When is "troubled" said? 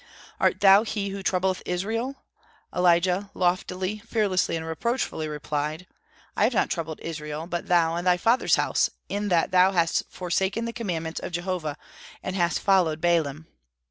6.71-6.99